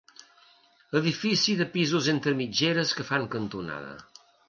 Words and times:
Edifici 1.01 1.55
de 1.61 1.69
pisos 1.77 2.09
entre 2.17 2.35
mitgeres, 2.43 2.97
que 2.99 3.09
fa 3.11 3.25
cantonada. 3.39 3.97